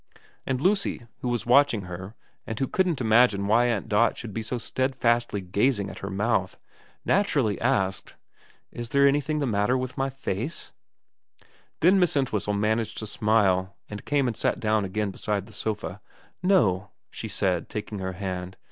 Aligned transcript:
And 0.47 0.59
Lucy, 0.59 1.05
who 1.19 1.27
was 1.29 1.45
watch 1.45 1.75
ing 1.75 1.81
her 1.83 2.15
and 2.47 2.57
who 2.57 2.65
couldn't 2.67 3.01
imagine 3.01 3.45
why 3.45 3.65
Aunt 3.67 3.87
Dot 3.87 4.17
should 4.17 4.33
be 4.33 4.41
so 4.41 4.57
steadfastly 4.57 5.41
gazing 5.41 5.91
at 5.91 5.99
her 5.99 6.09
mouth, 6.09 6.57
naturally 7.05 7.61
asked,' 7.61 8.15
Is 8.71 8.95
anything 8.95 9.37
the 9.37 9.45
matter 9.45 9.77
with 9.77 9.99
my 9.99 10.09
face?' 10.09 10.71
334 11.81 11.81
VERA 11.81 11.81
XXIX 11.81 11.81
Then 11.81 11.99
Miss 11.99 12.15
Entwhistle 12.15 12.59
managed 12.59 12.97
to 12.97 13.05
smile, 13.05 13.75
and 13.91 14.03
came 14.05 14.27
and 14.27 14.35
sat 14.35 14.59
down 14.59 14.85
again 14.85 15.11
beside 15.11 15.45
the 15.45 15.53
sofa.' 15.53 16.01
No,' 16.41 16.89
she 17.11 17.27
said, 17.27 17.69
taking 17.69 17.99
her 17.99 18.13
hand. 18.13 18.57